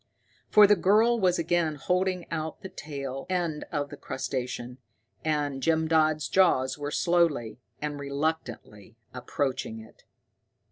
[0.49, 4.79] For the girl was again holding out the tail end of the crustacean,
[5.23, 10.03] and Jim Dodd's jaws were slowly and reluctantly approaching it.